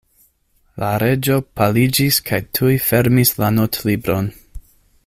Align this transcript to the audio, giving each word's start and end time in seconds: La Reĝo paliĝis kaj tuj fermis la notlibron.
La 0.83 0.89
Reĝo 1.03 1.35
paliĝis 1.61 2.19
kaj 2.31 2.41
tuj 2.59 2.73
fermis 2.87 3.35
la 3.45 3.53
notlibron. 3.61 4.35